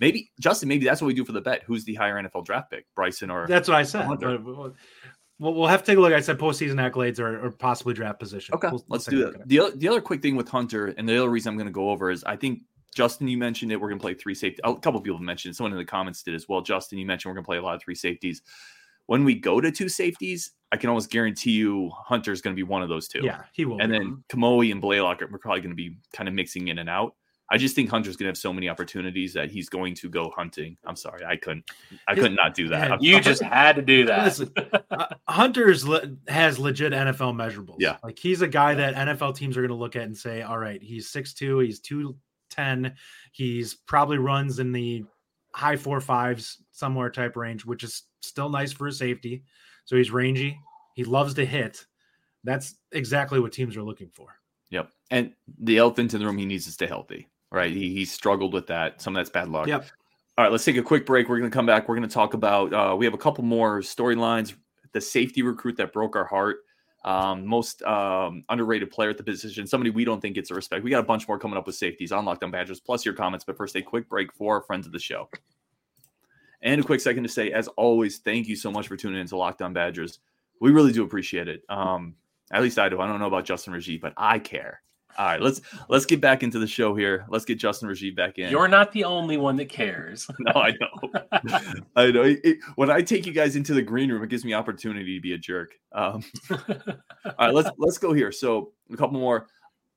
[0.00, 1.62] Maybe Justin, maybe that's what we do for the bet.
[1.66, 3.46] Who's the higher NFL draft pick, Bryson or?
[3.46, 4.08] That's what I said.
[5.40, 6.12] Well, we'll have to take a look.
[6.12, 8.54] I said postseason accolades or, or possibly draft position.
[8.54, 9.48] Okay, we'll, let's do that.
[9.48, 11.90] The, the other quick thing with Hunter, and the other reason I'm going to go
[11.90, 12.60] over is I think
[12.94, 13.80] Justin, you mentioned it.
[13.80, 14.60] We're going to play three safety.
[14.62, 15.56] A couple people mentioned it.
[15.56, 16.60] Someone in the comments did as well.
[16.60, 18.42] Justin, you mentioned we're going to play a lot of three safeties.
[19.06, 22.62] When we go to two safeties, I can almost guarantee you Hunter's going to be
[22.62, 23.20] one of those two.
[23.22, 23.80] Yeah, he will.
[23.80, 26.88] And then Kamoi and Blaylock are probably going to be kind of mixing in and
[26.88, 27.14] out.
[27.50, 30.32] I just think Hunter's going to have so many opportunities that he's going to go
[30.34, 30.76] hunting.
[30.84, 31.70] I'm sorry, I couldn't,
[32.08, 33.02] I couldn't not do that.
[33.02, 34.24] You just had to do that.
[34.24, 34.52] Listen,
[34.90, 37.76] uh, Hunter's le- has legit NFL measurables.
[37.78, 40.42] Yeah, like he's a guy that NFL teams are going to look at and say,
[40.42, 42.16] "All right, he's six two, he's two
[42.54, 42.94] ten,
[43.32, 45.04] He's probably runs in the
[45.54, 49.44] high four fives, somewhere type range, which is still nice for a safety.
[49.84, 50.58] So he's rangy.
[50.94, 51.84] He loves to hit.
[52.44, 54.28] That's exactly what teams are looking for.
[54.70, 54.90] Yep.
[55.10, 57.72] And the elephant in the room, he needs to stay healthy, right?
[57.72, 59.00] He, he struggled with that.
[59.00, 59.66] Some of that's bad luck.
[59.66, 59.86] Yep.
[60.36, 61.28] All right, let's take a quick break.
[61.28, 61.88] We're going to come back.
[61.88, 64.54] We're going to talk about, uh, we have a couple more storylines.
[64.92, 66.58] The safety recruit that broke our heart
[67.04, 70.82] um, most um, underrated player at the position, somebody we don't think gets a respect.
[70.82, 73.14] We got a bunch more coming up with safeties on Locked On Badgers, plus your
[73.14, 73.44] comments.
[73.44, 75.28] But first, a quick break for our friends of the show.
[76.62, 79.26] And a quick second to say, as always, thank you so much for tuning in
[79.26, 80.20] to Locked On Badgers.
[80.60, 81.62] We really do appreciate it.
[81.68, 82.14] Um,
[82.52, 83.00] at least I do.
[83.00, 84.80] I don't know about Justin Rajiv, but I care.
[85.16, 87.24] All right, let's let's get back into the show here.
[87.28, 88.50] Let's get Justin Rajiv back in.
[88.50, 90.28] You're not the only one that cares.
[90.40, 91.20] no, I know.
[91.96, 92.22] I know.
[92.22, 95.16] It, it, when I take you guys into the green room, it gives me opportunity
[95.16, 95.74] to be a jerk.
[95.92, 96.58] Um, all
[97.38, 98.32] right, let's let's go here.
[98.32, 99.46] So a couple more.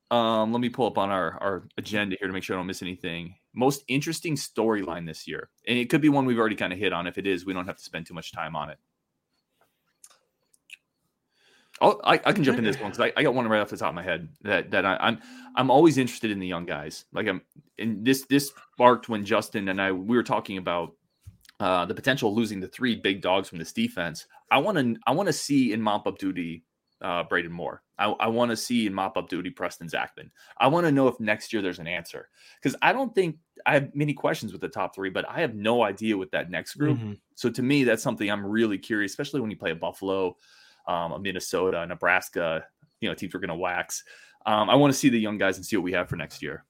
[0.10, 2.68] Um, let me pull up on our our agenda here to make sure I don't
[2.68, 3.36] miss anything.
[3.54, 6.94] Most interesting storyline this year, and it could be one we've already kind of hit
[6.94, 7.08] on.
[7.08, 8.78] If it is, we don't have to spend too much time on it.
[11.80, 13.70] Oh, I, I can jump in this one because I, I, got one right off
[13.70, 15.22] the top of my head that that I, am I'm,
[15.56, 17.06] I'm always interested in the young guys.
[17.14, 17.42] Like I'm,
[17.78, 20.94] and this this sparked when Justin and I we were talking about
[21.60, 24.26] uh, the potential of losing the three big dogs from this defense.
[24.50, 26.64] I want to I want to see in mop up duty
[27.02, 27.84] uh, Braedyn Moore.
[28.00, 30.30] I, I want to see in mop up duty Preston Zachman.
[30.58, 32.30] I want to know if next year there's an answer
[32.62, 35.56] because I don't think I have many questions with the top three, but I have
[35.56, 36.98] no idea with that next group.
[36.98, 37.14] Mm-hmm.
[37.36, 40.38] So to me, that's something I'm really curious, especially when you play a Buffalo
[40.88, 42.66] um, a Minnesota, Nebraska,
[43.02, 44.04] you know, teams we're going to wax.
[44.46, 46.42] Um, I want to see the young guys and see what we have for next
[46.42, 46.64] year.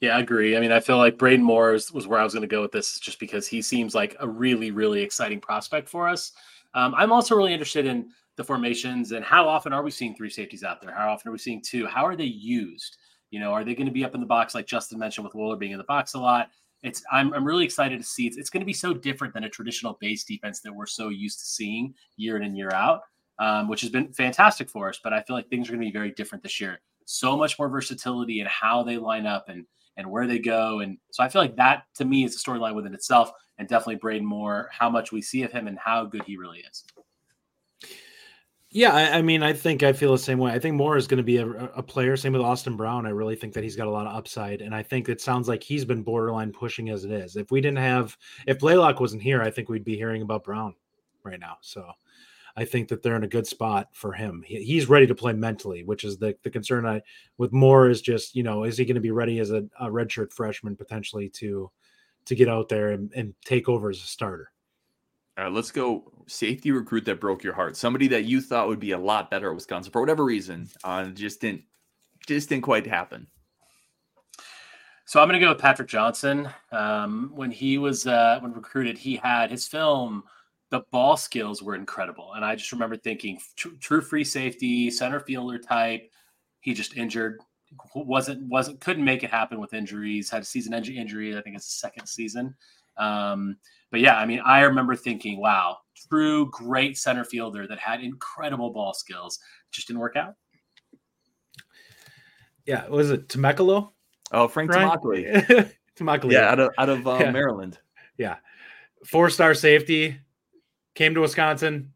[0.00, 0.56] Yeah, I agree.
[0.56, 2.60] I mean, I feel like Braedyn Moore was, was where I was going to go
[2.60, 6.32] with this, just because he seems like a really, really exciting prospect for us.
[6.74, 10.28] Um, I'm also really interested in the formations and how often are we seeing three
[10.28, 10.92] safeties out there?
[10.92, 11.86] How often are we seeing two?
[11.86, 12.98] How are they used?
[13.30, 15.34] You know, are they going to be up in the box like Justin mentioned with
[15.34, 16.50] Wohler being in the box a lot?
[16.82, 18.26] It's I'm, I'm really excited to see.
[18.26, 21.08] It's, it's going to be so different than a traditional base defense that we're so
[21.08, 23.00] used to seeing year in and year out
[23.38, 25.86] um, which has been fantastic for us but i feel like things are going to
[25.86, 26.80] be very different this year.
[27.08, 29.64] So much more versatility in how they line up and
[29.96, 32.74] and where they go and so i feel like that to me is a storyline
[32.74, 36.22] within itself and definitely braedyn moore how much we see of him and how good
[36.24, 36.84] he really is
[38.76, 40.52] yeah, I, I, mean, I think I feel the same way.
[40.52, 42.14] I think Moore is going to be a, a, player.
[42.14, 43.06] Same with Austin Brown.
[43.06, 45.48] I really think that he's got a lot of upside, and I think it sounds
[45.48, 47.36] like he's been borderline pushing as it is.
[47.36, 48.14] If we didn't have,
[48.46, 50.74] if Blaylock wasn't here, I think we'd be hearing about Brown
[51.24, 51.56] right now.
[51.62, 51.90] So
[52.54, 54.44] I think that they're in a good spot for him.
[54.46, 56.84] He, he's ready to play mentally, which is the the concern.
[56.84, 57.00] I
[57.38, 59.86] with Moore is just you know is he going to be ready as a, a
[59.86, 61.70] redshirt freshman potentially to
[62.26, 64.52] to get out there and, and take over as a starter.
[65.38, 67.76] All right, let's go safety recruit that broke your heart.
[67.76, 71.06] Somebody that you thought would be a lot better at Wisconsin for whatever reason, uh,
[71.06, 71.62] just didn't
[72.26, 73.26] just didn't quite happen.
[75.04, 76.48] So I'm going to go with Patrick Johnson.
[76.72, 80.24] Um, when he was uh, when recruited, he had his film.
[80.70, 85.58] The ball skills were incredible, and I just remember thinking, true free safety, center fielder
[85.58, 86.10] type.
[86.60, 87.40] He just injured,
[87.94, 90.30] wasn't wasn't couldn't make it happen with injuries.
[90.30, 91.36] Had a season injury.
[91.36, 92.54] I think it's the second season.
[92.98, 93.56] Um,
[93.90, 95.78] but yeah, I mean, I remember thinking, wow,
[96.08, 99.38] true great center fielder that had incredible ball skills.
[99.70, 100.34] Just didn't work out.
[102.66, 103.92] Yeah, was it Tomaccolo?
[104.32, 104.88] Oh, Frank right?
[106.32, 107.30] Yeah, out of out of uh, yeah.
[107.30, 107.78] Maryland.
[108.18, 108.36] Yeah,
[109.04, 110.18] four star safety,
[110.94, 111.92] came to Wisconsin,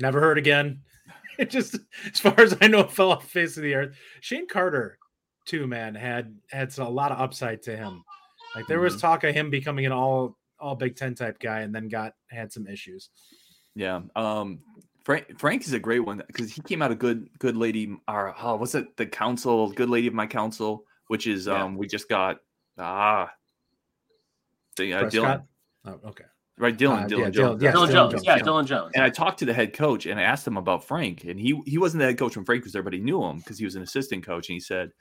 [0.00, 0.80] never heard again.
[1.38, 1.78] It just,
[2.12, 3.96] as far as I know, fell off the face of the earth.
[4.20, 4.98] Shane Carter,
[5.46, 8.04] too, man, had had a lot of upside to him.
[8.54, 9.00] Like there was mm-hmm.
[9.00, 12.52] talk of him becoming an all all Big Ten type guy, and then got had
[12.52, 13.10] some issues.
[13.74, 14.00] Yeah.
[14.14, 14.60] Um,
[15.04, 18.34] Frank Frank is a great one because he came out a good good lady or
[18.40, 21.64] oh, what's it the council good lady of my council which is Yeah.
[21.64, 22.38] um we just got
[22.78, 23.30] ah
[24.76, 25.44] the uh, Dylan
[25.84, 26.24] Oh, okay.
[26.56, 28.12] right Dylan Uh, Dylan yeah, Jones Dylan- yes, Dylan, Dylan Jones.
[28.12, 28.42] Jones, Yeah, yeah.
[28.42, 28.92] Dylan Jones.
[28.94, 31.60] and I talked to the head coach and I asked him about Frank and he
[31.66, 33.64] he wasn't the head coach when Frank was there but he knew him because he
[33.64, 34.92] was an assistant coach and he said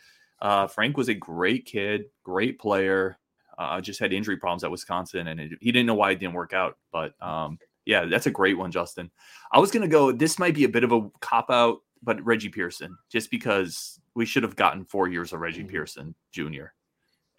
[0.42, 3.20] uh, Frank was a great kid great player
[3.58, 6.34] uh, just had injury problems at Wisconsin and it, he didn't know why it didn't
[6.34, 9.10] work out but um yeah that's a great one Justin
[9.52, 12.50] I was gonna go this might be a bit of a cop out but Reggie
[12.50, 15.70] Pearson just because we should have gotten four years of Reggie Mhm.
[15.70, 16.66] Pearson Jr.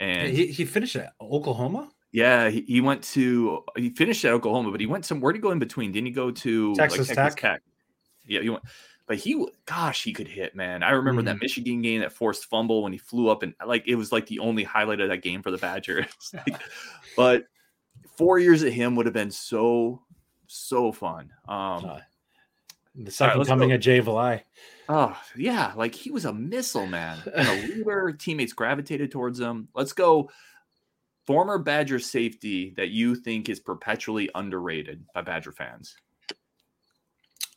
[0.01, 4.70] And he, he finished at Oklahoma, yeah, he, he went to he finished at Oklahoma,
[4.70, 5.92] but he went somewhere to go in between?
[5.92, 7.62] Didn't he go to Texas Tech?
[8.27, 8.62] Yeah, he went,
[9.12, 10.83] but he gosh, he could hit, man.
[10.83, 11.42] I remember that Mhm.
[11.42, 14.38] Michigan game, that forced fumble when he flew up and like it was like the
[14.38, 16.07] only highlight of that game for the Badgers.
[16.46, 16.62] Like,
[17.14, 17.44] but
[18.16, 20.01] four years of him would have been so
[20.46, 21.31] so fun.
[21.46, 22.01] Um Uh,
[22.94, 23.75] the 2nd let's coming go.
[23.75, 24.42] of Jay Valai.
[24.88, 25.75] Oh, yeah.
[25.77, 27.18] Like he was a missile, man.
[27.35, 29.68] And a leader, teammates gravitated towards him.
[29.75, 30.31] Let's go.
[31.27, 35.96] Former Badger safety that you think is perpetually underrated by Badger fans.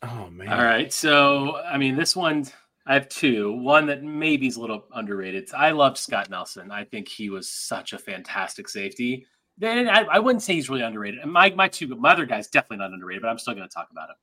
[0.06, 0.50] Oh man!
[0.50, 0.94] All right.
[0.94, 2.46] So, I mean, this one,
[2.86, 3.54] I have two.
[3.54, 5.50] One that maybe is a little underrated.
[5.56, 6.72] I loved Scott Nelson.
[6.72, 9.26] I think he was such a fantastic safety.
[9.58, 11.22] Then I, I wouldn't say he's really underrated.
[11.22, 13.74] And my, my two, my other guy's definitely not underrated, but I'm still going to
[13.74, 14.16] talk about him.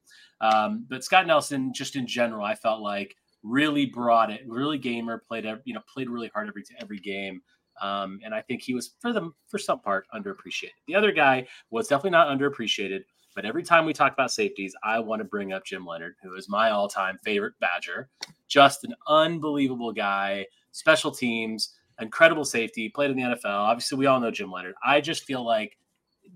[0.42, 5.22] Um, but Scott Nelson, just in general, I felt like really brought it, really gamer,
[5.26, 7.40] played, you know, played really hard every, every game.
[7.80, 10.72] Um, and I think he was for the for some part underappreciated.
[10.86, 13.00] The other guy was definitely not underappreciated,
[13.34, 16.34] but every time we talk about safeties, I want to bring up Jim Leonhard, who
[16.34, 18.08] is my all-time favorite Badger.
[18.48, 23.44] Just an unbelievable guy, special teams, incredible safety, played in the NFL.
[23.46, 24.74] Obviously, we all know Jim Leonhard.
[24.84, 25.78] I just feel like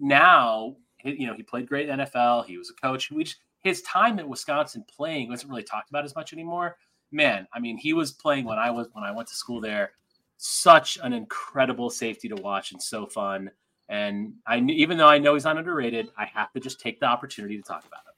[0.00, 2.46] now, you know, he played great NFL.
[2.46, 3.10] He was a coach.
[3.10, 6.76] We just, his time at Wisconsin playing wasn't really talked about as much anymore.
[7.12, 9.92] Man, I mean, he was playing when I was when I went to school there.
[10.38, 13.50] Such an incredible safety to watch and so fun.
[13.88, 17.06] And I, even though I know he's not underrated, I have to just take the
[17.06, 18.16] opportunity to talk about him.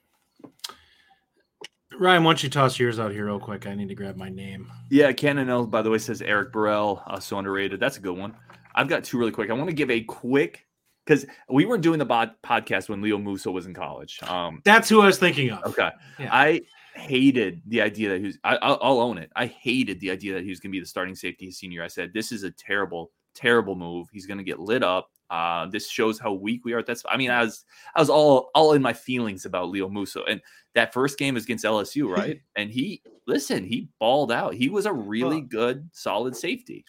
[2.01, 3.67] Ryan, why don't you toss yours out here real quick?
[3.67, 4.71] I need to grab my name.
[4.91, 7.81] Yeah, Cannon L, by the way, says Eric Burrell, uh, so underrated.
[7.81, 8.35] That's a good one.
[8.75, 9.51] I've got two really quick.
[9.51, 10.67] I want to give a quick
[11.05, 14.21] because we weren't doing the bod- podcast when Leo Musso was in college.
[14.23, 15.65] Um, That's who I was thinking of.
[15.65, 15.91] okay.
[16.19, 16.29] Yeah.
[16.31, 16.61] I
[16.95, 19.31] hated the idea that he was, I, I'll, I'll own it.
[19.35, 21.83] I hated the idea that he was going to be the starting safety his senior.
[21.83, 24.07] I said, this is a terrible, terrible move.
[24.13, 25.11] He's going to get lit up.
[25.31, 26.83] Uh, this shows how weak we are.
[26.83, 27.65] That's, I mean, I was,
[27.95, 30.25] I was all, all in my feelings about Leo Musso.
[30.25, 30.41] And
[30.75, 32.41] that first game was against LSU, right?
[32.57, 34.55] and he, listen, he balled out.
[34.55, 36.85] He was a really good, solid safety.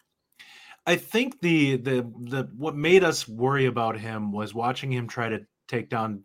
[0.90, 5.30] I think the the the what made us worry about him was watching him try
[5.30, 6.24] to take down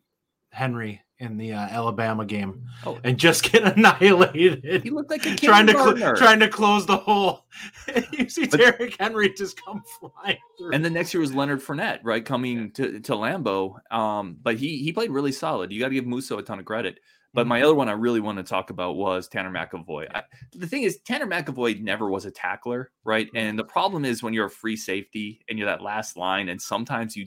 [0.53, 2.99] Henry in the uh, Alabama game Oh.
[3.05, 4.83] and just get annihilated.
[4.83, 7.45] He looked like a trying to cl- trying to close the hole.
[8.13, 10.73] you see But- Derrick Henry just come flying through.
[10.73, 13.77] And the next year was Leonard Fournette, right, coming to, to Lambeau.
[13.93, 15.71] Um, but he he played really solid.
[15.73, 16.99] You got to give Musso a ton of credit.
[17.33, 20.07] But my other one I really want to talk about was Tanner McEvoy.
[20.15, 20.23] I,
[20.53, 23.29] the thing is, Tanner McEvoy never was a tackler, right?
[23.35, 26.63] And the problem is when you're a free safety and you're that last line, and
[26.63, 27.27] sometimes you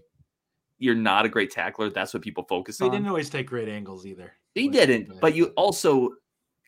[0.80, 1.90] you're not a great tackler.
[1.90, 2.92] That's what people focus They on.
[2.92, 4.34] didn't always take great angles either.
[4.54, 6.10] He Like, didn't, but you also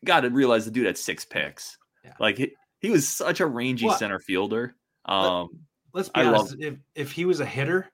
[0.05, 1.77] got to realize the dude had six picks.
[2.03, 2.13] Yeah.
[2.19, 4.75] Like he, he was such a rangy Well, center fielder.
[5.05, 5.49] Um,
[5.93, 6.55] let's be I honest.
[6.59, 7.87] If if he was a hitter,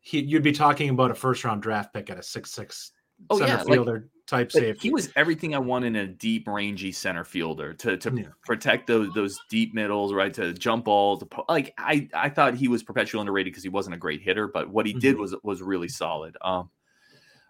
[0.00, 2.92] he, you'd be talking about a first round draft pick at a six six
[3.30, 4.88] Oh, center yeah, like- fielder type But safety.
[4.88, 8.28] he was everything I want in a deep, rangy center fielder to to Yeah.
[8.44, 10.32] protect those those deep middles, right?
[10.34, 13.98] To jump balls, like I I thought he was perpetually underrated because he wasn't a
[13.98, 15.20] great hitter, but what he did Mhm.
[15.20, 16.36] was was really solid.
[16.40, 16.70] Um,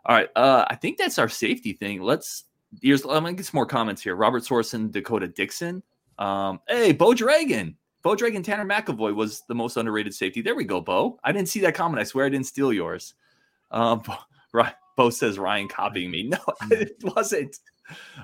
[0.07, 2.03] all right, uh, I think that's our safety thing.
[2.03, 2.45] Let's
[2.83, 4.17] here's I'm gonna get some more comments here.
[4.17, 5.83] Robert Sorensen, Dakota Dixon.
[6.19, 7.77] Um, hey, Bo Dragon.
[8.03, 10.43] Bo Dragon, Tanner McEvoy was the most underrated safety.
[10.43, 11.19] There we go, Bo.
[11.25, 12.01] I didn't see that comment.
[12.01, 13.15] I swear I didn't steal yours.
[13.71, 14.03] Um,
[14.55, 14.75] right.
[14.97, 16.23] Bo says Ryan copying me.
[16.23, 16.39] No,
[16.71, 17.59] it wasn't.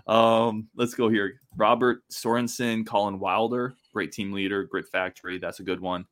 [0.07, 1.41] Um, let's go here.
[1.57, 5.39] Robert Sorensen, Colin Wilder, great team leader, grit factory.
[5.39, 6.07] That's a good one.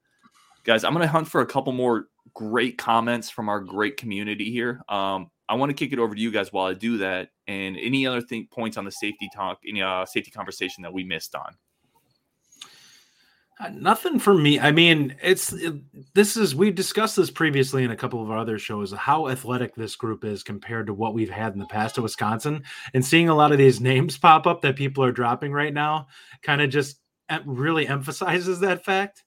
[0.65, 4.83] Guys, I'm gonna hunt for a couple more great comments from our great community here.
[4.89, 7.77] Um, I want to kick it over to you guys while I do that, and
[7.79, 11.35] any other thing points on the safety talk, any uh, safety conversation that we missed
[11.35, 11.55] on.
[13.61, 14.61] Uh, Nothing for me.
[14.61, 15.75] I mean, it's it,
[16.15, 19.75] this is we've discussed this previously in a couple of our other shows how athletic
[19.75, 22.63] this group is compared to what we've had in the past at Wisconsin,
[22.95, 26.07] and seeing a lot of these names pop up that people are dropping right now
[26.43, 27.01] kind of just
[27.45, 29.25] really emphasizes that fact.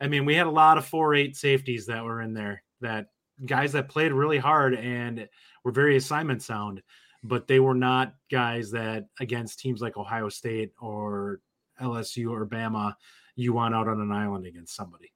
[0.00, 3.06] I mean, we had a lot of four eight safeties that were in there that
[3.46, 5.28] guys that played really hard and
[5.64, 6.82] were very assignment sound.
[7.24, 11.40] but they were not guys that against teams like Ohio State or
[11.80, 12.94] LSU or Bama,
[13.36, 15.12] you want out on an island against somebody.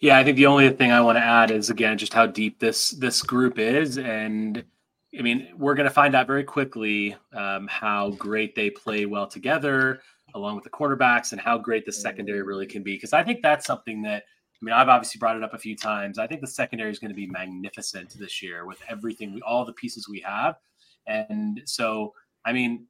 [0.00, 2.58] Yeah, I think the only thing I want to add is again just how deep
[2.58, 4.64] this this group is, and
[5.18, 9.26] I mean we're going to find out very quickly um, how great they play well
[9.26, 10.00] together,
[10.34, 12.94] along with the quarterbacks, and how great the secondary really can be.
[12.94, 15.76] Because I think that's something that I mean I've obviously brought it up a few
[15.76, 16.18] times.
[16.18, 19.74] I think the secondary is going to be magnificent this year with everything, all the
[19.74, 20.56] pieces we have,
[21.06, 22.14] and so
[22.46, 22.86] I mean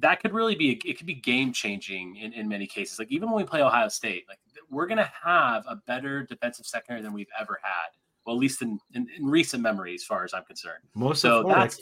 [0.00, 2.98] that could really be it could be game changing in, in many cases.
[2.98, 4.38] Like even when we play Ohio State, like
[4.70, 7.90] we're gonna have a better defensive secondary than we've ever had.
[8.24, 10.84] Well, at least in, in, in recent memory, as far as I'm concerned.
[10.94, 11.80] Most so that's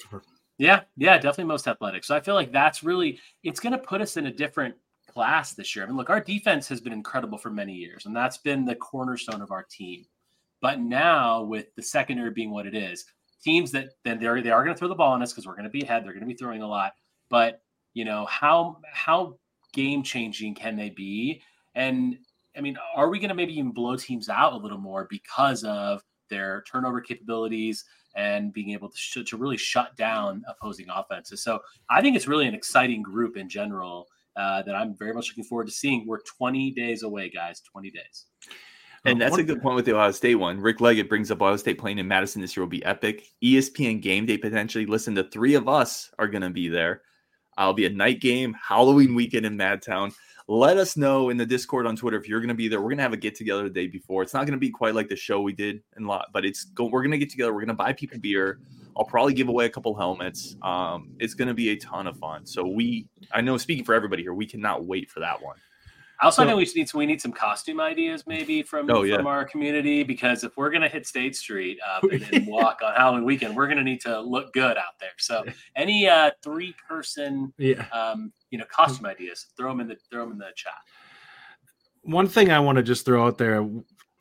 [0.58, 2.04] yeah, yeah, definitely most athletic.
[2.04, 4.74] So I feel like that's really it's gonna put us in a different
[5.06, 5.84] class this year.
[5.84, 8.76] I mean, look, our defense has been incredible for many years, and that's been the
[8.76, 10.04] cornerstone of our team.
[10.60, 13.04] But now with the secondary being what it is,
[13.42, 15.54] teams that then they're they are going to throw the ball on us because we're
[15.54, 16.04] going to be ahead.
[16.04, 16.92] They're going to be throwing a lot,
[17.28, 17.62] but
[17.94, 19.36] you know how how
[19.72, 21.40] game changing can they be
[21.74, 22.18] and
[22.56, 25.64] i mean are we going to maybe even blow teams out a little more because
[25.64, 27.84] of their turnover capabilities
[28.16, 32.26] and being able to, sh- to really shut down opposing offenses so i think it's
[32.26, 36.06] really an exciting group in general uh, that i'm very much looking forward to seeing
[36.06, 38.26] we're 20 days away guys 20 days
[39.04, 40.60] and that's a good point with the Ohio State one.
[40.60, 43.24] Rick Leggett brings up Ohio State playing in Madison this year will be epic.
[43.42, 44.84] ESPN game day potentially.
[44.84, 47.02] Listen, the three of us are going to be there.
[47.60, 50.14] I'll be a night game, Halloween weekend in Madtown.
[50.48, 52.80] Let us know in the Discord on Twitter if you're going to be there.
[52.80, 54.22] We're going to have a get together the day before.
[54.22, 56.64] It's not going to be quite like the show we did in lot, but it's
[56.64, 57.52] go, we're going to get together.
[57.52, 58.60] We're going to buy people beer.
[58.96, 60.56] I'll probably give away a couple helmets.
[60.62, 62.46] Um, it's going to be a ton of fun.
[62.46, 65.56] So we, I know, speaking for everybody here, we cannot wait for that one.
[66.20, 69.04] I also so, think we need some, we need some costume ideas maybe from, oh,
[69.04, 69.16] yeah.
[69.16, 72.94] from our community because if we're gonna hit State Street uh, and, and, walk on
[72.94, 75.10] Halloween weekend, we're gonna need to look good out there.
[75.18, 75.44] So
[75.76, 77.86] any uh, three person yeah.
[77.88, 80.74] um, you know costume ideas, throw them in the throw them in the chat.
[82.02, 83.66] One thing I want to just throw out there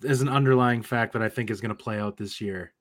[0.03, 2.73] is an underlying fact that I think is going to play out this year.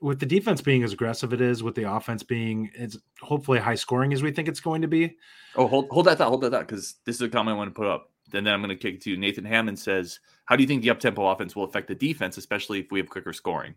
[0.00, 3.74] With the defense being as aggressive it is, with the offense being it's hopefully high
[3.74, 5.16] scoring as we think it's going to be.
[5.56, 7.74] Oh, hold hold that thought, hold that thought, because this is a comment I want
[7.74, 9.16] to put up and then I'm going to kick it to.
[9.16, 12.36] Nathan Hammond says, How do you think the up tempo offense will affect the defense,
[12.36, 13.74] especially if we have quicker scoring?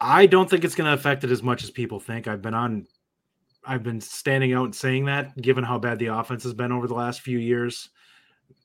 [0.00, 2.26] I don't think it's going to affect it as much as people think.
[2.26, 2.86] I've been on,
[3.64, 6.88] I've been standing out and saying that, given how bad the offense has been over
[6.88, 7.88] the last few years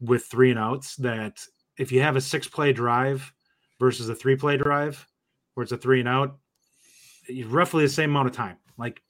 [0.02, 1.40] with three and outs, that
[1.78, 3.32] if you have a six play drive
[3.80, 5.06] versus a three play drive,
[5.54, 6.38] where it's a three and out,
[7.46, 8.58] roughly the same amount of time.
[8.78, 9.02] Like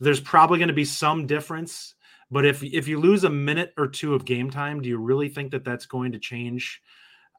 [0.00, 1.94] there's probably going to be some difference
[2.30, 5.28] but if if you lose a minute or two of game time, do you really
[5.28, 6.80] think that that's going to change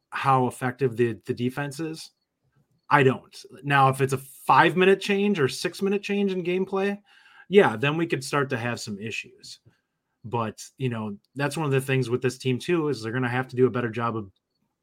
[0.09, 2.11] how effective the the defense is?
[2.89, 3.35] I don't.
[3.63, 6.97] Now, if it's a five minute change or six minute change in gameplay,
[7.49, 9.59] yeah, then we could start to have some issues.
[10.23, 13.23] But you know, that's one of the things with this team too is they're going
[13.23, 14.31] to have to do a better job of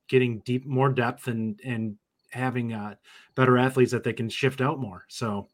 [0.09, 1.97] getting deep, more depth, and and
[2.31, 2.97] having uh,
[3.37, 5.05] better athletes that they can shift out more.
[5.09, 5.49] So,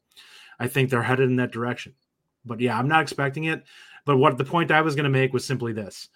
[0.59, 1.95] I think they're headed in that direction.
[2.43, 3.63] But yeah, I'm not expecting it.
[4.05, 6.09] But what the point I was going to make was simply this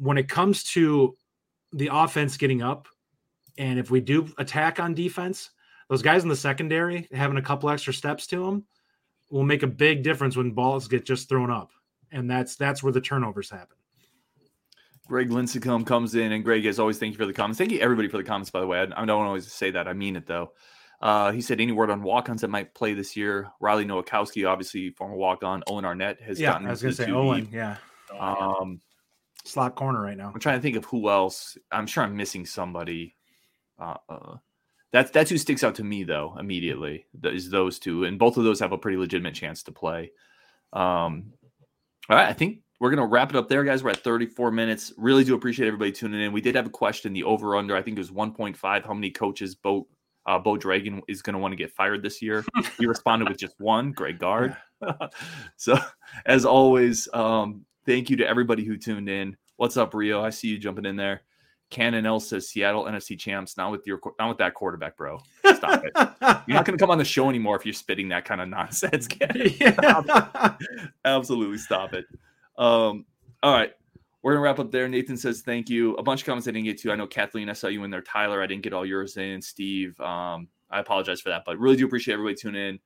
[0.00, 1.16] when it comes to
[1.72, 2.88] the offense getting up,
[3.58, 5.50] and if we do attack on defense,
[5.88, 8.64] those guys in the secondary having a couple extra steps to them
[9.30, 11.70] will make a big difference when balls get just thrown up.
[12.12, 13.76] And that's that's where the turnovers happen.
[15.06, 17.58] Greg Lincecum comes in, and Greg, as always, thank you for the comments.
[17.58, 18.78] Thank you everybody for the comments, by the way.
[18.78, 19.86] I, I don't always say that.
[19.86, 20.52] I mean it though.
[21.00, 23.50] Uh, he said any word on walk-ons that might play this year.
[23.60, 25.62] Riley Nowakowski, obviously former walk-on.
[25.66, 26.42] Owen Arnett has gotten.
[26.42, 26.66] yeah, gotten.
[26.66, 27.44] I was going to say Owen.
[27.44, 27.54] Deep.
[27.54, 27.76] Yeah.
[28.18, 28.80] Um,
[29.44, 30.30] slot corner right now.
[30.32, 31.56] I'm trying to think of who else.
[31.70, 33.16] I'm sure I'm missing somebody.
[33.78, 34.36] Uh, uh,
[34.92, 37.06] that's that's who sticks out to me though immediately.
[37.22, 40.10] Is those two, and both of those have a pretty legitimate chance to play.
[40.72, 41.32] Um,
[42.08, 43.84] all right, I think we're gonna wrap it up there, guys.
[43.84, 44.92] We're at 34 minutes.
[44.96, 46.32] Really do appreciate everybody tuning in.
[46.32, 47.12] We did have a question.
[47.12, 48.84] The over under, I think it was 1.5.
[48.84, 49.86] How many coaches both
[50.26, 52.44] uh, Bo Dragon is going to want to get fired this year.
[52.78, 54.56] he responded with just one, Greg Gard.
[55.56, 55.78] so,
[56.26, 59.36] as always, um, thank you to everybody who tuned in.
[59.56, 60.22] What's up, Rio?
[60.22, 61.22] I see you jumping in there.
[61.70, 63.56] Cannon L says Seattle NFC champs.
[63.56, 65.20] Not with your, not with that quarterback, bro.
[65.54, 65.92] Stop it.
[65.94, 68.48] You're not going to come on the show anymore if you're spitting that kind of
[68.48, 69.08] nonsense.
[69.60, 70.56] Yeah.
[71.04, 72.06] Absolutely, stop it.
[72.58, 73.06] Um,
[73.42, 73.72] all right,
[74.22, 74.88] we're gonna wrap up there.
[74.88, 75.94] Nathan says thank you.
[75.96, 76.92] A bunch of comments I didn't get to.
[76.92, 78.02] I know Kathleen, I saw you in there.
[78.02, 79.40] Tyler, I didn't get all yours in.
[79.40, 82.78] Steve, um, I apologize for that, but really do appreciate everybody tuning in.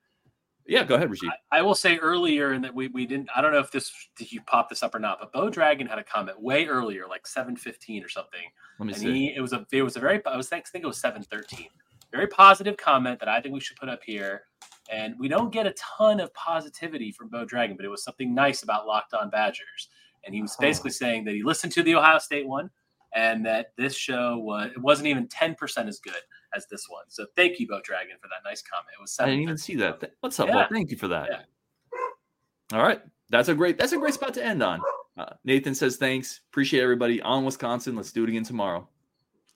[0.66, 1.28] Yeah, go ahead, Rashid.
[1.53, 3.28] I, I, will say earlier, and that we, we didn't.
[3.37, 5.87] I don't know if this did you pop this up or not, but Bo Dragon
[5.87, 8.41] had a comment way earlier, like seven fifteen or something.
[8.78, 9.12] Let me and see.
[9.12, 11.68] He, it was a it was a very I was thinking it was seven thirteen.
[12.12, 14.45] Very positive comment that I think we should put up here.
[14.91, 18.35] And we don't get a ton of positivity from Bo Dragon, but it was something
[18.35, 19.89] nice about Locked On Badgers.
[20.27, 22.70] And he was basically saying that he listened to the Ohio State one
[23.14, 26.14] and that this show was it wasn't even 10% as good
[26.55, 27.05] as this one.
[27.09, 28.89] So thank you, Bo Dragon, for that nice comment.
[28.99, 30.12] It was I didn't even see that.
[30.20, 30.55] What's up, Yeah.
[30.55, 30.70] Bob?
[30.70, 31.29] Thank you for that.
[31.31, 32.79] Yeah.
[32.79, 33.01] All right.
[33.31, 34.81] That's a great that's a great spot to end on.
[35.16, 36.41] Uh, Nathan says thanks.
[36.51, 37.97] Appreciate everybody on Wisconsin.
[37.97, 38.89] Let's do it again tomorrow.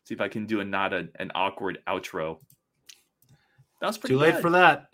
[0.05, 2.39] See if I can do a not a, an awkward outro.
[3.81, 4.89] That was pretty Too late for that.